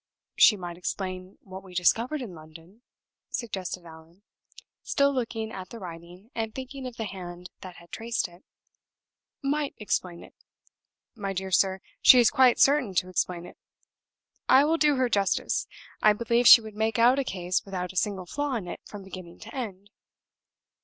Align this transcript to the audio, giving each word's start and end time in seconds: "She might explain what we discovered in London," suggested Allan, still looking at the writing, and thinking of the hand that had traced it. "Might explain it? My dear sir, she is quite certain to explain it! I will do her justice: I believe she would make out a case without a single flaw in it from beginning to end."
"She 0.35 0.57
might 0.57 0.79
explain 0.79 1.37
what 1.43 1.61
we 1.61 1.75
discovered 1.75 2.23
in 2.23 2.33
London," 2.33 2.81
suggested 3.29 3.85
Allan, 3.85 4.23
still 4.81 5.13
looking 5.13 5.51
at 5.51 5.69
the 5.69 5.77
writing, 5.77 6.31
and 6.33 6.55
thinking 6.55 6.87
of 6.87 6.95
the 6.95 7.03
hand 7.05 7.51
that 7.59 7.75
had 7.75 7.91
traced 7.91 8.27
it. 8.27 8.43
"Might 9.43 9.75
explain 9.77 10.23
it? 10.23 10.33
My 11.13 11.33
dear 11.33 11.51
sir, 11.51 11.81
she 12.01 12.17
is 12.17 12.31
quite 12.31 12.57
certain 12.59 12.95
to 12.95 13.09
explain 13.09 13.45
it! 13.45 13.59
I 14.49 14.65
will 14.65 14.77
do 14.77 14.95
her 14.95 15.07
justice: 15.07 15.67
I 16.01 16.13
believe 16.13 16.47
she 16.47 16.61
would 16.61 16.73
make 16.75 16.97
out 16.97 17.19
a 17.19 17.23
case 17.23 17.63
without 17.63 17.93
a 17.93 17.95
single 17.95 18.25
flaw 18.25 18.55
in 18.55 18.67
it 18.67 18.79
from 18.83 19.03
beginning 19.03 19.37
to 19.41 19.53
end." 19.53 19.91